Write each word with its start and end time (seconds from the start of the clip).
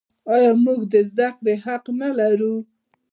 آیا 0.33 0.51
موږ 0.63 0.79
د 0.93 0.95
زده 1.09 1.27
کړې 1.35 1.53
حق 1.63 1.83
نلرو؟ 1.99 2.55